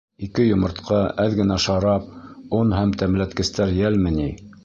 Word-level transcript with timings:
Ике 0.27 0.43
йомортҡа, 0.45 1.01
әҙ 1.23 1.35
генә 1.41 1.57
шарап, 1.65 2.09
он 2.61 2.73
һәм 2.79 2.97
тәмләткестәр 3.03 3.77
йәлме 3.77 4.15
ни? 4.19 4.29